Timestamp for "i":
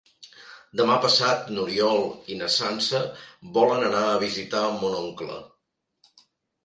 2.35-2.39